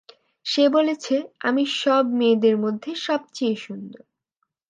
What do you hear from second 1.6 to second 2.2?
সব